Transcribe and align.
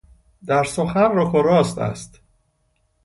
در 0.45 0.63
سخن 0.63 1.11
رک 1.15 1.33
و 1.35 1.41
رو 1.41 1.47
راست 1.47 1.77
است. 1.77 2.21